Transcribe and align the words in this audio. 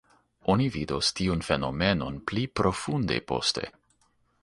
Oni 0.53 0.65
vidos 0.77 1.09
tiun 1.19 1.45
fenomenon 1.51 2.19
pli 2.31 2.49
profunde 2.61 3.23
poste. 3.33 3.73